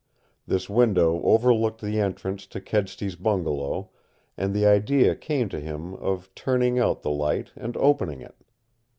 [0.47, 3.91] This window overlooked the entrance to Kedsty's bungalow,
[4.35, 8.43] and the idea came to him of turning out the light and opening it.